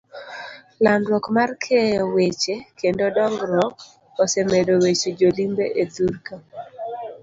[0.83, 3.75] Landruok mar keyo weche kendo dong'ruok,
[4.23, 6.35] osemedo weche jo limbe e thurka.